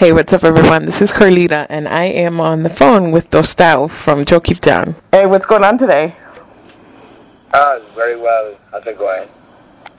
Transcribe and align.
Hey, 0.00 0.12
what's 0.12 0.32
up, 0.32 0.44
everyone? 0.44 0.84
This 0.84 1.02
is 1.02 1.10
Carlita, 1.10 1.66
and 1.68 1.88
I 1.88 2.04
am 2.04 2.40
on 2.40 2.62
the 2.62 2.70
phone 2.70 3.10
with 3.10 3.32
Tostao 3.32 3.90
from 3.90 4.24
Chocquibtown. 4.24 4.94
Hey, 5.10 5.26
what's 5.26 5.44
going 5.44 5.64
on 5.64 5.76
today? 5.76 6.14
Ah, 7.52 7.80
very 7.96 8.14
well. 8.16 8.56
How's 8.70 8.86
it 8.86 8.96
going? 8.96 9.28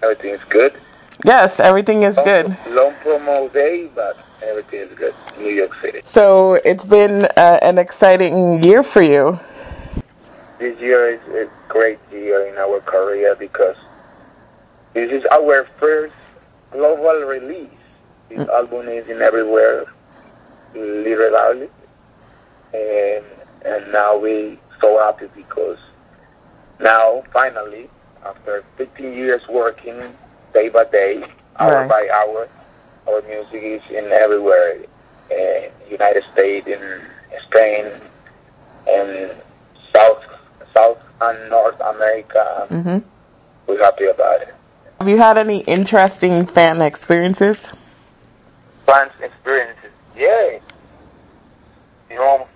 Everything 0.01 0.35
is 0.35 0.39
good. 0.49 0.79
Yes, 1.25 1.59
everything 1.59 2.04
is 2.04 2.15
Long, 2.15 2.25
good. 2.25 2.57
Long 2.70 2.93
promo 3.04 3.51
day, 3.51 3.89
but 3.93 4.15
everything 4.41 4.79
is 4.88 4.97
good. 4.97 5.13
New 5.38 5.51
York 5.51 5.71
City. 5.81 6.00
So 6.05 6.54
it's 6.63 6.86
been 6.86 7.25
uh, 7.36 7.59
an 7.61 7.77
exciting 7.77 8.63
year 8.63 8.84
for 8.84 9.02
you. 9.02 9.38
This 10.59 10.79
year 10.79 11.16
is 11.16 11.21
a 11.27 11.50
great 11.68 12.00
year 12.09 12.47
in 12.47 12.57
our 12.57 12.79
career 12.79 13.36
because 13.38 13.75
this 14.93 15.11
is 15.11 15.25
our 15.34 15.68
first 15.77 16.16
global 16.71 17.27
release. 17.27 17.79
This 18.30 18.48
album 18.48 18.88
is 18.89 19.07
in 19.09 19.21
everywhere, 19.21 19.86
literally, 20.75 21.68
and 22.73 23.26
and 23.66 23.91
now 23.91 24.17
we 24.17 24.59
so 24.80 24.99
happy 24.99 25.27
because 25.36 25.77
now 26.80 27.23
finally, 27.34 27.89
after 28.26 28.63
15 28.77 29.13
years 29.13 29.41
working 29.50 29.98
day 30.53 30.70
by 30.70 30.86
day, 30.86 31.23
hour 31.58 31.72
Right. 31.72 31.89
by 31.89 32.09
hour, 32.13 32.48
our 33.08 33.22
music 33.23 33.62
is 33.63 33.81
in 33.89 34.12
everywhere, 34.12 34.77
in 35.31 35.70
United 35.89 36.23
States, 36.34 36.67
in 36.67 37.02
Spain, 37.48 37.86
and 38.88 39.31
South 39.95 40.23
South 40.73 41.00
and 41.22 41.50
North 41.50 41.80
America. 41.81 42.66
hmm 42.70 43.00
We're 43.67 43.81
happy 43.84 44.05
about 44.05 44.41
it. 44.44 44.53
Have 45.00 45.09
you 45.09 45.17
had 45.17 45.38
any 45.38 45.59
interesting 45.61 46.45
fan 46.45 46.81
experiences? 46.81 47.67
Experiences. 49.21 49.91
Yeah. 50.16 50.59
You 52.09 52.16
know, 52.16 52.47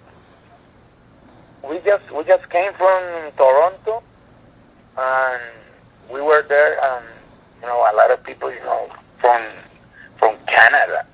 we 1.68 1.78
just 1.80 2.10
we 2.12 2.24
just 2.24 2.50
came 2.50 2.74
from 2.74 3.32
Toronto, 3.38 4.02
and 4.98 5.42
we 6.12 6.22
were 6.22 6.44
there, 6.48 6.84
and 6.84 7.06
you 7.62 7.68
know, 7.68 7.78
a 7.78 7.94
lot 7.96 8.12
of 8.12 8.24
people, 8.24 8.52
you 8.52 8.60
know, 8.62 8.90
from 9.22 9.42
from 10.18 10.38
Canada, 10.48 11.06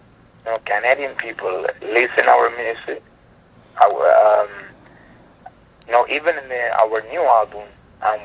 you 0.45 0.51
know, 0.51 0.57
Canadian 0.65 1.15
people 1.15 1.65
listen 1.81 2.27
our 2.27 2.49
music. 2.57 3.03
Our, 3.81 4.41
um, 4.41 4.49
you 5.87 5.93
know, 5.93 6.05
even 6.09 6.37
in 6.37 6.49
the, 6.49 6.69
our 6.77 7.01
new 7.09 7.21
album, 7.21 7.63
um, 8.01 8.19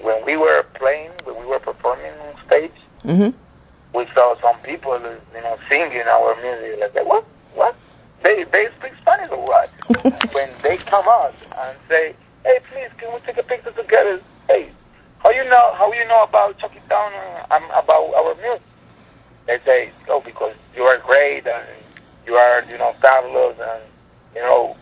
when 0.00 0.24
we 0.26 0.36
were 0.36 0.64
playing, 0.74 1.10
when 1.24 1.38
we 1.40 1.46
were 1.46 1.58
performing 1.58 2.12
on 2.12 2.34
stage, 2.46 2.72
hmm 3.02 3.30
we 3.94 4.06
saw 4.14 4.34
some 4.40 4.58
people, 4.62 4.98
you 4.98 5.40
know, 5.42 5.58
singing 5.68 6.02
our 6.08 6.36
music. 6.40 6.94
Like, 6.94 7.06
what? 7.06 7.24
What? 7.54 7.74
They 8.22 8.44
they 8.44 8.68
speak 8.78 8.92
Spanish 9.00 9.30
or 9.30 9.42
what? 9.44 9.70
when 10.34 10.50
they 10.62 10.76
come 10.76 11.06
out 11.08 11.34
and 11.58 11.76
say, 11.88 12.14
"Hey, 12.44 12.58
please, 12.70 12.90
can 12.98 13.12
we 13.12 13.20
take 13.20 13.38
a 13.38 13.42
picture 13.42 13.72
together?" 13.72 14.20
Hey, 14.48 14.70
how 15.18 15.30
you 15.30 15.44
know? 15.44 15.74
How 15.76 15.92
you 15.92 16.06
know 16.06 16.22
about 16.22 16.58
Chocquibtown? 16.58 17.12
Uh, 17.50 17.54
um, 17.54 17.64
about 17.70 18.14
our 18.14 18.34
music? 18.36 18.62
They 19.46 19.58
say, 19.64 19.90
"Oh, 20.08 20.20
because 20.20 20.54
you 20.76 20.82
are 20.84 20.98
great 20.98 21.46
and 21.46 21.66
you 22.26 22.34
are, 22.34 22.64
you 22.70 22.78
know, 22.78 22.94
fabulous, 23.02 23.56
and 23.60 23.82
you 24.34 24.42
know, 24.42 24.76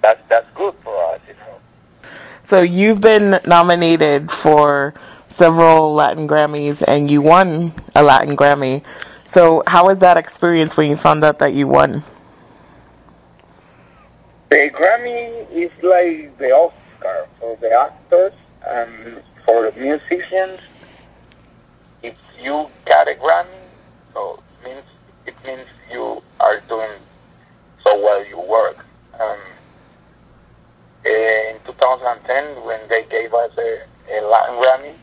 that's 0.00 0.20
that's 0.28 0.48
good 0.54 0.74
for 0.82 0.96
us, 1.12 1.20
you 1.28 1.34
know." 1.34 2.08
So 2.44 2.62
you've 2.62 3.00
been 3.00 3.40
nominated 3.46 4.30
for 4.30 4.94
several 5.32 5.94
Latin 5.94 6.28
Grammys, 6.28 6.82
and 6.86 7.10
you 7.10 7.22
won 7.22 7.74
a 7.94 8.02
Latin 8.02 8.36
Grammy. 8.36 8.82
So 9.24 9.62
how 9.66 9.86
was 9.86 9.98
that 9.98 10.16
experience 10.16 10.76
when 10.76 10.90
you 10.90 10.96
found 10.96 11.24
out 11.24 11.38
that 11.38 11.54
you 11.54 11.66
won? 11.66 12.04
The 14.50 14.70
Grammy 14.70 15.50
is 15.50 15.70
like 15.82 16.36
the 16.38 16.50
Oscar 16.50 17.26
for 17.40 17.56
the 17.56 17.72
actors 17.72 18.34
and 18.68 19.22
for 19.46 19.70
the 19.70 19.80
musicians. 19.80 20.60
If 22.02 22.14
you 22.40 22.68
got 22.86 23.08
a 23.08 23.14
Grammy, 23.14 23.64
so 24.12 24.42
it 24.60 24.68
means 24.68 24.84
it 25.26 25.34
means 25.46 25.66
you 25.90 26.22
are 26.40 26.60
doing 26.68 27.00
so 27.82 27.98
well 27.98 28.24
your 28.26 28.46
work. 28.46 28.84
Um, 29.18 29.38
in 31.04 31.56
2010, 31.64 32.64
when 32.64 32.80
they 32.88 33.04
gave 33.10 33.32
us 33.32 33.50
a, 33.56 33.82
a 34.10 34.20
Latin 34.26 34.56
Grammy 34.60 34.94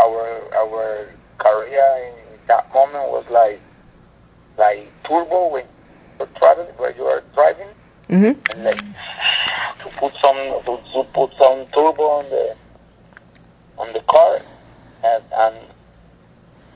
our 0.00 0.54
our 0.54 1.08
career, 1.38 1.88
in 2.08 2.38
that 2.48 2.72
moment 2.74 3.08
was 3.10 3.24
like 3.30 3.60
like 4.58 4.88
turbo 5.04 5.48
when 5.48 5.64
you're 6.18 6.28
traveling, 6.38 6.74
where 6.76 6.94
you 6.96 7.04
are 7.04 7.22
driving. 7.34 7.68
Hmm 8.08 8.50
and 8.50 8.64
like 8.64 8.76
to 9.82 9.88
put 9.98 10.12
some 10.20 10.36
to, 10.64 11.04
put 11.14 11.30
some 11.38 11.66
turbo 11.72 12.02
on 12.02 12.24
the 12.30 12.56
on 13.78 13.92
the 13.92 14.00
car. 14.00 14.40
And, 15.02 15.24
and 15.32 15.56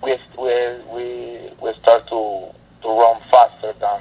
we 0.03 0.17
we 0.39 0.55
we 0.93 1.51
we 1.63 1.73
start 1.83 2.09
to 2.09 2.51
to 2.83 2.89
run 2.89 3.21
faster 3.31 3.75
than 3.81 4.01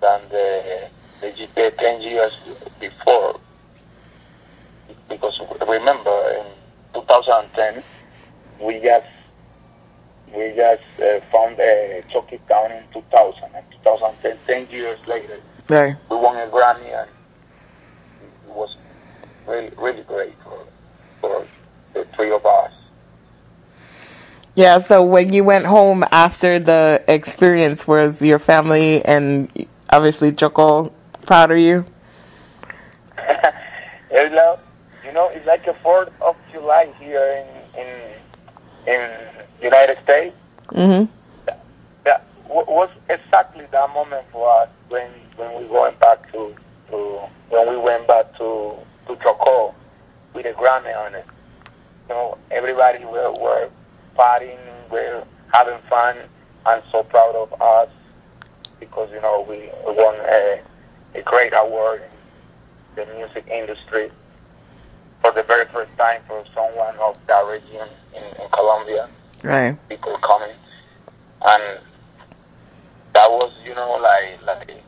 than 0.00 0.20
the 0.30 0.88
the 1.20 1.26
GP 1.32 1.76
ten 1.78 2.00
years 2.00 2.32
before. 2.80 3.38
Because 5.08 5.40
remember 5.66 6.16
in 6.38 6.46
2010 6.94 7.82
we 8.60 8.78
just 8.80 9.06
we 10.34 10.52
just 10.54 10.82
uh, 11.00 11.20
found 11.32 11.58
a 11.58 12.04
Chocquibtown 12.12 12.70
in 12.70 12.84
2000 12.92 13.42
and 13.54 13.64
2010 13.82 14.38
10 14.46 14.70
years 14.70 14.98
later 15.06 15.40
Right. 15.68 15.96
we 16.10 16.16
won 16.16 16.36
a 16.36 16.50
Grammy 16.50 16.92
and 16.92 17.08
it 18.46 18.54
was 18.54 18.76
really 19.46 19.72
really 19.78 20.02
great 20.02 20.34
for 20.44 20.66
for 21.20 21.46
the 21.94 22.06
three 22.16 22.30
of 22.30 22.44
us. 22.46 22.72
Yeah, 24.54 24.78
so 24.80 25.04
when 25.04 25.32
you 25.32 25.44
went 25.44 25.66
home 25.66 26.04
after 26.10 26.58
the 26.58 27.02
experience, 27.06 27.86
was 27.86 28.20
your 28.20 28.38
family 28.38 29.02
and 29.04 29.48
obviously 29.90 30.32
Choco 30.32 30.92
proud 31.24 31.50
of 31.52 31.58
you? 31.58 31.84
you 35.10 35.12
know, 35.12 35.28
it's 35.28 35.46
like 35.46 35.66
a 35.66 35.74
Fourth 35.82 36.10
of 36.20 36.36
July 36.52 36.92
here 36.98 37.44
in 37.74 37.80
in 37.80 38.09
in 38.86 39.10
United 39.62 39.98
States. 40.04 40.34
hmm 40.72 41.04
That 42.04 42.24
wa- 42.48 42.64
was 42.68 42.90
exactly 43.08 43.66
that 43.72 43.90
moment 43.94 44.26
for 44.32 44.48
us 44.62 44.68
when 44.88 45.10
when 45.36 45.58
we 45.58 45.66
went 45.68 45.98
back 46.00 46.30
to 46.32 46.54
to 46.90 47.20
when 47.50 47.68
we 47.68 47.76
went 47.76 48.06
back 48.08 48.26
to 48.38 48.74
to 49.06 49.16
Choco 49.22 49.74
with 50.34 50.46
a 50.46 50.52
Grammy 50.52 50.94
on 50.96 51.14
it. 51.14 51.26
You 52.08 52.14
know, 52.14 52.38
everybody 52.50 53.04
were 53.04 53.32
were 53.32 53.68
partying, 54.16 54.58
we're 54.90 55.24
having 55.52 55.78
fun. 55.88 56.16
I'm 56.66 56.82
so 56.92 57.02
proud 57.02 57.34
of 57.34 57.52
us 57.60 57.88
because 58.78 59.08
you 59.12 59.20
know 59.20 59.44
we 59.48 59.70
we 59.86 59.92
won 59.94 60.14
a 60.28 60.60
a 61.14 61.22
great 61.22 61.52
award 61.56 62.02
in 62.96 63.06
the 63.08 63.14
music 63.14 63.46
industry 63.48 64.10
for 65.20 65.32
the 65.32 65.42
very 65.42 65.66
first 65.72 65.90
time 65.98 66.20
for 66.26 66.44
someone 66.54 66.96
of 66.98 67.16
that 67.26 67.40
region 67.46 67.88
in, 68.14 68.22
in 68.22 68.48
Colombia 68.52 69.08
Right. 69.42 69.76
people 69.88 70.16
coming, 70.18 70.54
and 71.46 71.80
that 73.14 73.30
was, 73.30 73.52
you 73.64 73.74
know, 73.74 73.92
like 74.02 74.42
like 74.46 74.82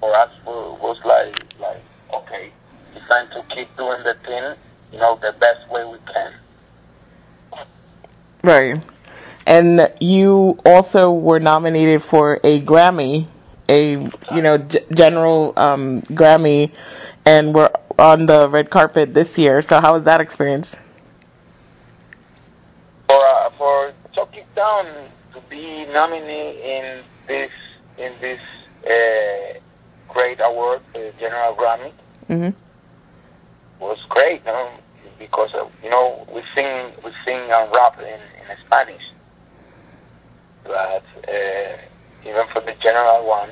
for 0.00 0.14
us 0.14 0.30
wa- 0.46 0.74
was 0.80 0.98
like 1.04 1.34
like 1.60 1.82
okay, 2.14 2.50
it's 2.94 3.06
time 3.08 3.28
to 3.30 3.42
keep 3.54 3.68
doing 3.76 4.02
the 4.04 4.14
thing, 4.24 4.54
you 4.92 4.98
know, 4.98 5.18
the 5.20 5.32
best 5.38 5.68
way 5.70 5.84
we 5.84 5.98
can. 6.12 6.32
Right. 8.42 8.82
And 9.46 9.90
you 10.00 10.58
also 10.64 11.10
were 11.12 11.40
nominated 11.40 12.02
for 12.02 12.40
a 12.44 12.60
Grammy, 12.62 13.26
a 13.68 13.92
you 13.92 14.42
know 14.42 14.58
g- 14.58 14.80
general 14.94 15.52
um, 15.56 16.02
Grammy, 16.02 16.70
and 17.26 17.54
we're 17.54 17.70
on 17.98 18.26
the 18.26 18.48
red 18.48 18.70
carpet 18.70 19.14
this 19.14 19.36
year. 19.36 19.60
So 19.62 19.80
how 19.80 19.94
was 19.94 20.02
that 20.04 20.20
experience? 20.20 20.70
For 23.08 23.26
uh, 23.26 23.50
for 23.58 23.92
Chucky 24.14 24.44
Town 24.54 24.86
to 25.34 25.40
be 25.50 25.86
nominated 25.92 26.56
in 26.64 27.02
this 27.26 27.50
in 27.98 28.12
this 28.20 28.40
uh, 28.84 29.58
great 30.12 30.38
award, 30.40 30.80
the 30.92 31.12
General 31.18 31.54
Grammy, 31.54 31.92
hmm 32.26 32.50
was 33.80 33.98
great, 34.08 34.40
you 34.44 34.52
know, 34.52 34.70
because 35.18 35.50
uh, 35.54 35.66
you 35.82 35.90
know 35.90 36.26
we 36.32 36.42
sing 36.54 36.92
we 37.04 37.10
sing 37.24 37.40
and 37.50 37.70
rap 37.72 37.98
in, 37.98 38.06
in 38.06 38.56
Spanish, 38.66 39.02
but 40.64 41.04
uh, 41.28 41.76
even 42.22 42.46
for 42.52 42.60
the 42.60 42.74
general 42.82 43.26
one, 43.26 43.50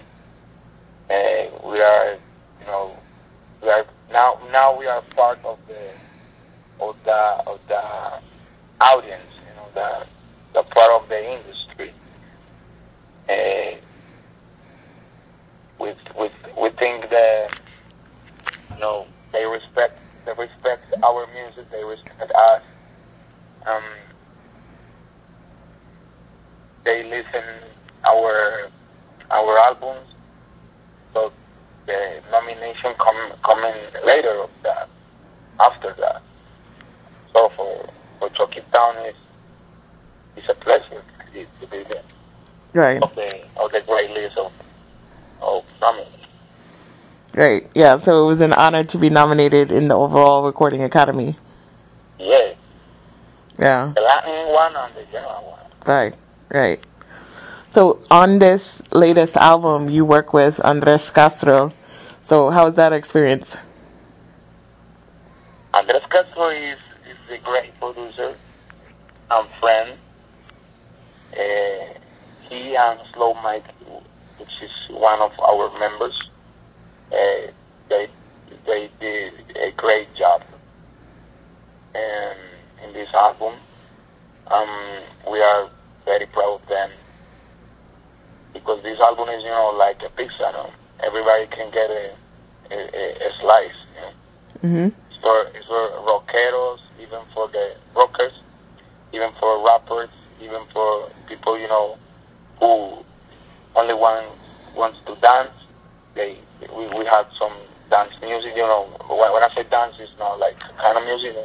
uh, 1.10 1.69
we 1.69 1.81
are 1.81 2.14
you 2.60 2.66
know 2.66 2.96
we 3.62 3.69
are 3.69 3.84
now 4.11 4.38
now 4.53 4.79
we 4.79 4.87
are 4.87 5.03
part 5.14 5.38
of 5.44 5.58
the 5.69 5.93
of 6.81 6.97
the 7.05 7.50
of 7.50 7.61
the 7.69 7.82
audience, 8.85 9.31
you 9.49 9.55
know, 9.56 9.69
the 9.75 10.06
the 10.55 10.62
part 10.70 10.91
of 11.03 11.08
the 11.08 11.32
industry. 11.32 11.93
Uh, 13.29 13.81
we, 15.81 15.93
we, 16.19 16.31
we 16.61 16.70
think 16.79 17.11
that 17.11 17.61
you 18.75 18.81
know 18.81 19.06
they 19.32 19.44
respect 19.44 19.99
they 20.25 20.32
respect 20.32 20.85
our 21.03 21.26
music, 21.35 21.70
they 21.70 21.85
respect 21.85 22.31
us. 22.32 22.62
Um, 23.67 23.82
they 26.85 27.03
listen 27.05 27.44
our 28.05 28.70
our 29.31 29.58
albums, 29.58 30.06
so 31.12 31.32
the 31.86 32.22
nomination 32.30 32.94
come 32.98 33.32
coming 33.44 33.74
later 34.04 34.42
of 34.42 34.50
that, 34.62 34.88
after 35.60 35.94
that. 35.98 36.22
So 37.32 37.50
for 37.56 37.88
for 38.18 38.28
Chucky 38.30 38.62
Town 38.72 38.96
is 39.06 39.14
it's 40.36 40.48
a 40.48 40.54
pleasure 40.54 41.02
to 41.32 41.66
be 41.66 41.84
there. 41.90 42.02
Right. 42.72 43.02
Of 43.02 43.14
the 43.14 43.40
of 43.56 43.72
the 43.72 43.80
great 43.86 44.10
list 44.10 44.36
of 44.36 44.52
of 45.40 45.64
nominees. 45.80 46.10
Right. 47.34 47.70
Yeah. 47.74 47.98
So 47.98 48.24
it 48.24 48.26
was 48.26 48.40
an 48.40 48.52
honor 48.52 48.84
to 48.84 48.98
be 48.98 49.10
nominated 49.10 49.70
in 49.70 49.88
the 49.88 49.94
overall 49.94 50.44
Recording 50.44 50.82
Academy. 50.82 51.36
Yeah. 52.18 52.54
Yeah. 53.58 53.92
The 53.94 54.00
Latin 54.00 54.52
one 54.52 54.76
and 54.76 54.94
the 54.94 55.04
general 55.12 55.50
one. 55.50 55.60
Right. 55.86 56.14
Right. 56.50 56.84
So 57.76 58.00
on 58.11 58.38
this 58.38 58.81
latest 58.94 59.37
album, 59.37 59.90
you 59.90 60.06
work 60.06 60.32
with 60.32 60.64
Andres 60.64 61.11
Castro. 61.11 61.75
So 62.23 62.49
how 62.49 62.64
was 62.64 62.76
that 62.76 62.94
experience? 62.94 63.55
Andres 65.75 66.00
Castro 66.11 66.49
is, 66.49 66.78
is 67.05 67.19
a 67.28 67.37
great 67.44 67.78
producer 67.78 68.34
and 69.31 69.49
friend. 69.61 69.99
Uh, 71.34 71.99
he 72.49 72.75
and 72.76 72.99
Slow 73.12 73.34
Mike, 73.44 73.69
which 74.38 74.56
is 74.62 74.72
one 74.88 75.20
of 75.20 75.32
our 75.38 75.69
members, 75.79 76.31
uh, 77.12 77.52
they 77.90 78.08
they 78.64 78.90
did 79.00 79.34
a 79.55 79.70
great 79.72 80.08
job 80.17 80.43
in, 81.94 82.37
in 82.84 82.94
this 82.94 83.12
album. 83.12 83.52
Um, 84.46 85.02
we 85.31 85.43
are 85.43 85.69
very 86.06 86.25
proud 86.25 86.62
of 86.62 86.69
them 86.69 86.90
because 88.58 88.82
this 88.82 88.99
album 89.00 89.29
is, 89.29 89.43
you 89.43 89.50
know, 89.50 89.73
like 89.76 90.00
a 90.03 90.11
pizza. 90.11 90.50
No? 90.53 90.70
Everybody 91.05 91.47
can 91.49 91.70
get 91.70 91.91
a, 91.91 92.14
a, 92.70 92.79
a 92.79 93.31
slice. 93.41 93.79
You 93.94 94.00
know? 94.03 94.12
hmm 94.62 94.88
It's 95.11 95.20
for 95.20 95.47
it's 95.55 95.67
for 95.67 95.82
rockeros, 96.08 96.79
even 97.00 97.20
for 97.35 97.49
the 97.49 97.76
rockers, 97.94 98.32
even 99.12 99.31
for 99.38 99.64
rappers, 99.64 100.11
even 100.41 100.62
for 100.73 101.11
people 101.29 101.58
you 101.58 101.69
know 101.69 101.99
who 102.61 103.05
only 103.75 103.94
one 103.94 104.25
wants 104.75 104.99
to 105.06 105.14
dance. 105.17 105.53
They 106.14 106.38
we, 106.75 106.88
we 106.88 107.05
have 107.06 107.26
some 107.38 107.53
dance 107.91 108.12
music. 108.20 108.53
You 108.56 108.62
know, 108.62 108.88
when 109.08 109.43
I 109.43 109.50
say 109.55 109.64
dance, 109.64 109.94
it's 110.00 110.12
not 110.19 110.38
like 110.38 110.58
kind 110.81 110.97
of 110.99 111.05
music. 111.05 111.37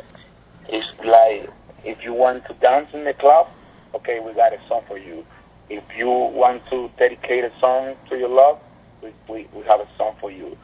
It's 0.69 0.87
like 1.05 1.49
if 1.83 2.03
you 2.03 2.13
want 2.13 2.45
to 2.47 2.53
dance 2.55 2.87
in 2.93 3.03
the 3.03 3.13
club, 3.13 3.47
okay, 3.95 4.19
we 4.19 4.33
got 4.33 4.53
a 4.53 4.59
song 4.67 4.83
for 4.87 4.97
you. 4.97 5.25
If 5.69 5.83
you 5.97 6.07
want 6.07 6.63
to 6.69 6.89
dedicate 6.97 7.45
a 7.45 7.51
song 7.59 7.95
to 8.09 8.17
your 8.17 8.29
love, 8.29 8.59
we, 9.01 9.13
we, 9.29 9.47
we 9.53 9.63
have 9.65 9.79
a 9.79 9.87
song 9.97 10.15
for 10.19 10.31
you. 10.31 10.57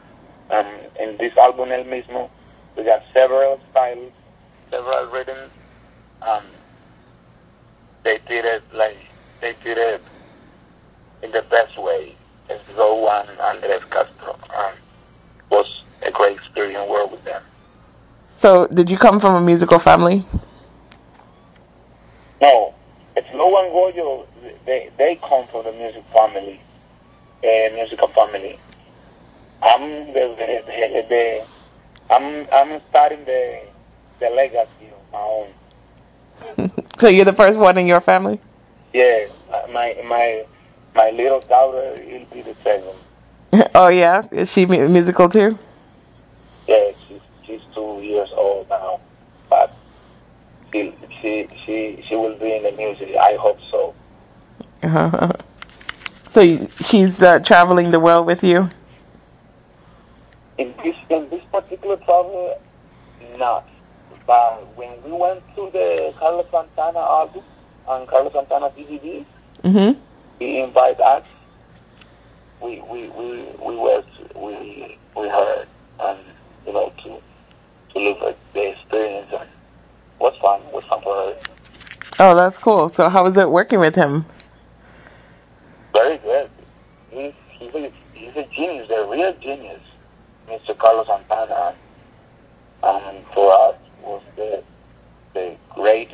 Um, 0.51 0.67
in 0.99 1.17
this 1.17 1.35
album, 1.37 1.71
El 1.71 1.83
Mismo, 1.85 2.29
we 2.75 2.83
got 2.83 3.01
several 3.13 3.59
styles, 3.71 4.11
several 4.69 5.05
rhythms. 5.11 5.51
Um, 6.21 6.43
they 8.03 8.19
did 8.27 8.45
it 8.45 8.63
like 8.73 8.97
they 9.41 9.55
did 9.63 9.77
it 9.77 10.01
in 11.23 11.31
the 11.31 11.43
best 11.49 11.77
way. 11.81 12.15
As 12.49 12.59
Zoe 12.75 13.07
and 13.09 13.39
Andres 13.39 13.83
Castro 13.91 14.39
um, 14.55 14.73
was 15.49 15.65
a 16.05 16.11
great 16.11 16.37
experience 16.37 16.89
work 16.89 17.11
with 17.11 17.23
them. 17.25 17.43
So 18.37 18.67
did 18.67 18.89
you 18.89 18.97
come 18.97 19.19
from 19.19 19.35
a 19.35 19.41
musical 19.41 19.79
family? 19.79 20.25
No, 22.41 22.73
it's 23.15 23.27
Lo 23.33 23.47
and 23.57 23.73
Goyo. 23.73 24.25
They 24.65 24.89
they 24.97 25.19
come 25.27 25.47
from 25.51 25.65
the 25.65 25.71
music 25.71 26.03
family, 26.15 26.59
uh, 27.43 27.73
musical 27.73 28.09
family. 28.09 28.59
I'm 29.61 30.13
the, 30.13 30.35
the, 30.37 31.05
the, 31.09 31.45
I'm 32.09 32.47
I'm 32.51 32.81
starting 32.89 33.25
the 33.25 33.61
the 34.19 34.29
legacy 34.29 34.89
of 34.91 35.11
my 35.11 35.19
own. 35.19 35.47
So 36.99 37.07
you're 37.09 37.25
the 37.25 37.33
first 37.33 37.59
one 37.59 37.77
in 37.77 37.85
your 37.85 38.01
family? 38.01 38.39
Yeah, 38.93 39.27
my 39.71 39.95
my 40.03 40.45
my 40.95 41.11
little 41.11 41.41
daughter 41.41 41.93
will 42.09 42.25
be 42.33 42.41
the 42.41 42.55
second. 42.63 43.69
oh 43.75 43.89
yeah, 43.89 44.23
is 44.31 44.51
she 44.51 44.65
musical 44.65 45.29
too? 45.29 45.59
Yeah, 46.67 46.91
she's 47.07 47.21
she's 47.45 47.61
two 47.75 47.99
years 48.01 48.29
old 48.35 48.67
now, 48.69 48.99
but 49.49 49.77
she 50.73 50.93
she 51.21 51.47
she 51.65 52.03
she 52.09 52.15
will 52.15 52.35
be 52.39 52.55
in 52.55 52.63
the 52.63 52.71
music. 52.71 53.15
I 53.15 53.37
hope 53.39 53.59
so. 53.71 53.93
so 56.29 56.41
you- 56.41 56.67
she's 56.81 57.21
uh, 57.21 57.39
traveling 57.39 57.91
the 57.91 57.99
world 57.99 58.25
with 58.27 58.43
you? 58.43 58.69
In 60.57 60.73
this 60.83 60.95
in 61.09 61.29
this 61.29 61.43
particular 61.51 61.97
travel, 61.97 62.59
not. 63.37 63.67
But 64.25 64.75
when 64.75 64.91
we 65.03 65.11
went 65.11 65.41
to 65.55 65.69
the 65.71 66.13
Carlos 66.17 66.47
Santana 66.51 66.99
album 66.99 67.43
and 67.87 68.07
Carlos 68.07 68.33
Santana 68.33 68.69
DVD, 68.71 69.25
Mm-hmm. 69.63 69.99
he 70.39 70.59
invited 70.59 70.99
us. 71.01 71.25
We 72.61 72.81
we 72.91 73.09
we 73.09 73.43
we 73.65 73.75
were 73.75 74.03
we 74.35 74.97
we 75.15 75.27
heard 75.29 75.67
and 75.99 76.19
you 76.65 76.73
know 76.73 76.91
to 77.03 77.21
to 77.93 77.99
live 77.99 78.17
at 78.23 78.37
the 78.53 78.71
experience 78.71 79.27
and 79.31 79.49
was 80.19 80.35
fun 80.41 80.61
was 80.71 80.83
fun 80.85 81.01
for 81.01 81.15
her. 81.15 81.35
Oh, 82.19 82.35
that's 82.35 82.57
cool. 82.57 82.89
So 82.89 83.09
how 83.09 83.23
was 83.23 83.37
it 83.37 83.49
working 83.49 83.79
with 83.79 83.95
him? 83.95 84.25
Very 85.93 86.17
good. 86.17 86.49
He's 87.11 87.33
he's 87.49 87.73
a 87.75 87.91
he's 88.13 88.35
a 88.35 88.43
genius, 88.55 88.89
a 88.89 89.05
real 89.07 89.33
genius, 89.41 89.81
Mr. 90.47 90.77
Carlos 90.77 91.07
Santana. 91.07 91.75
And 92.83 93.25
for 93.33 93.51
us 93.53 93.75
was 94.03 94.21
the 94.35 94.63
the 95.33 95.55
great 95.73 96.11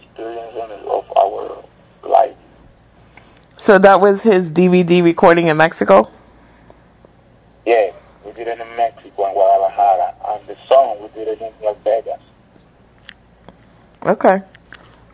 experience 0.00 0.54
of 0.86 1.16
our 1.16 1.64
life. 2.08 2.36
So 3.58 3.78
that 3.78 4.00
was 4.00 4.22
his 4.22 4.50
DVD 4.50 5.02
recording 5.02 5.46
in 5.46 5.56
Mexico? 5.56 6.10
Yeah, 7.64 7.92
we 8.24 8.32
did 8.32 8.48
it 8.48 8.60
in 8.60 8.76
Mexico 8.76 9.26
and 9.26 9.34
Guadalajara, 9.34 10.14
and 10.28 10.46
the 10.46 10.56
song 10.68 11.00
we 11.00 11.08
did 11.08 11.28
it 11.28 11.40
in 11.40 11.52
Las 11.62 11.76
Vegas. 11.84 12.20
Okay. 14.04 14.42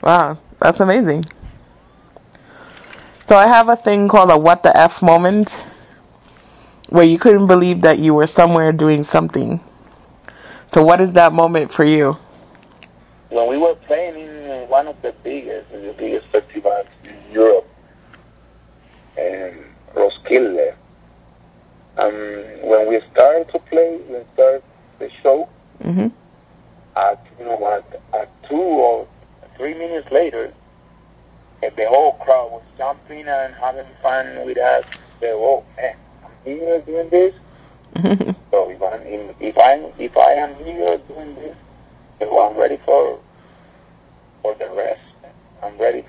Wow, 0.02 0.38
that's 0.58 0.80
amazing. 0.80 1.26
So 3.26 3.36
I 3.36 3.46
have 3.46 3.68
a 3.68 3.76
thing 3.76 4.08
called 4.08 4.30
a 4.30 4.38
what 4.38 4.62
the 4.62 4.74
F 4.74 5.02
moment 5.02 5.50
where 6.88 7.04
you 7.04 7.18
couldn't 7.18 7.46
believe 7.46 7.82
that 7.82 7.98
you 7.98 8.14
were 8.14 8.26
somewhere 8.26 8.72
doing 8.72 9.04
something. 9.04 9.60
So 10.68 10.82
what 10.82 11.00
is 11.02 11.12
that 11.12 11.34
moment 11.34 11.70
for 11.70 11.84
you? 11.84 12.16
When 13.28 13.46
we 13.48 13.58
were 13.58 13.74
playing 13.74 13.97
in 13.97 13.97
one 14.78 14.86
of 14.86 15.02
the 15.02 15.12
biggest, 15.24 15.68
the 15.72 15.92
biggest 15.98 16.26
festivals 16.28 16.86
in 17.04 17.16
Europe, 17.32 17.66
in 19.16 19.52
Roskilde, 19.96 20.72
um, 21.96 22.14
when 22.62 22.86
we 22.88 23.00
started 23.12 23.48
to 23.50 23.58
play, 23.70 23.98
we 24.08 24.18
started 24.34 24.62
the 25.00 25.10
show, 25.20 25.48
Mhm. 25.82 26.12
at 26.94 27.18
you 27.38 27.44
know 27.44 27.56
what, 27.56 27.82
at 28.12 28.28
two 28.48 28.66
or 28.86 29.06
three 29.56 29.74
minutes 29.74 30.08
later, 30.12 30.52
and 31.64 31.72
the 31.74 31.88
whole 31.88 32.12
crowd 32.24 32.52
was 32.52 32.62
jumping 32.76 33.26
and 33.26 33.54
having 33.56 33.90
fun 34.00 34.26
with 34.46 34.58
us. 34.58 34.84
They 35.18 35.32
oh 35.32 35.64
man, 35.76 35.96
I'm 36.24 36.36
here 36.44 36.78
doing 36.82 37.08
this. 37.08 37.34
So 38.52 38.70
if 38.70 38.80
I'm 38.80 39.02
in, 39.14 39.34
if 39.40 39.56
I'm 39.58 39.82
if 39.98 40.16
I 40.16 40.32
am 40.44 40.54
here 40.64 40.98
doing 41.10 41.34
this, 41.34 41.56
so 42.20 42.26
I'm 42.44 42.56
ready 42.56 42.78
for 42.86 43.02
for 43.08 43.08
the 43.08 43.16
rest. 43.16 43.27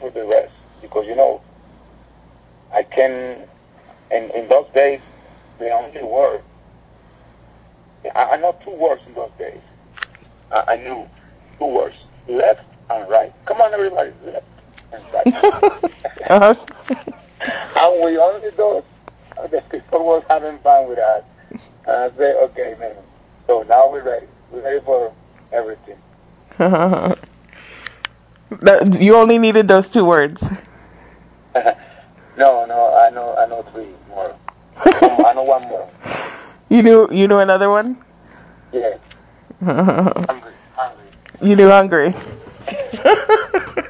I'm 0.10 0.16
ready 0.16 0.20
for 0.20 0.20
the 0.20 0.25
rest 0.25 0.54
because 0.82 1.06
you 1.08 1.16
know 1.16 1.42
I 2.74 2.84
can. 2.84 3.48
In 4.12 4.32
in 4.32 4.48
those 4.50 4.66
days, 4.74 5.01
the 5.60 5.70
only 5.70 6.01
word 6.01 6.42
I, 8.16 8.24
I 8.24 8.38
know 8.38 8.56
two 8.63 8.72
words 8.72 9.01
in 9.06 9.13
those 9.13 9.32
days. 9.38 9.62
I, 10.51 10.63
I 10.70 10.75
knew 10.78 11.08
two 11.60 11.66
words: 11.66 11.96
left 12.28 12.62
and 12.89 13.10
right. 13.10 13.34
Come 13.46 13.62
on, 13.62 13.74
everybody, 13.74 14.12
left 14.25 14.46
and 14.92 15.04
right. 15.13 15.84
Uh-huh. 16.30 16.54
and 17.75 18.04
we 18.04 18.18
only 18.18 18.50
those. 18.51 18.84
The 19.50 19.62
people 19.72 20.06
was 20.06 20.24
having 20.30 20.60
fun 20.60 20.89
with 20.89 21.00
us. 21.00 21.24
And 21.50 21.62
I 21.88 22.10
say, 22.18 22.34
okay, 22.36 22.75
man. 22.78 22.94
So 23.48 23.63
now 23.63 23.89
we're 23.89 24.04
ready. 24.04 24.28
We're 24.51 24.62
ready 24.62 24.86
for 24.86 25.13
everything. 25.51 25.98
That- 28.51 29.00
you 29.00 29.15
only 29.15 29.38
needed 29.38 29.68
those 29.68 29.89
two 29.89 30.06
words. 30.06 30.41
no, 31.56 32.65
no, 32.65 32.98
I 33.06 33.10
know, 33.12 33.36
I 33.38 33.46
know 33.48 33.63
three 33.72 33.94
more. 34.10 34.36
I 34.77 35.34
know 35.34 35.44
one 35.44 35.62
more. 35.63 35.89
You 36.70 36.84
knew 36.84 37.08
you 37.12 37.27
knew 37.27 37.39
another 37.39 37.70
one. 37.70 37.98
Yeah. 38.72 38.98
hungry, 39.63 40.53
hungry. 40.75 41.06
You 41.41 41.56
knew 41.56 41.70
hungry. 41.70 42.13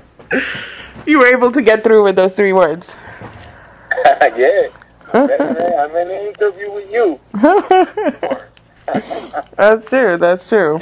you 1.06 1.20
were 1.20 1.28
able 1.28 1.51
to 1.51 1.62
get 1.62 1.84
through 1.84 2.04
with 2.04 2.16
those 2.16 2.34
three 2.34 2.54
words. 2.54 2.88
yeah. 4.36 4.68
I'm 5.13 5.30
in 5.96 6.10
an 6.12 6.28
interview 6.28 6.72
with 6.72 6.89
you. 6.92 7.20
That's 9.58 9.86
true. 9.89 10.18
That's 10.18 10.48
true. 10.48 10.80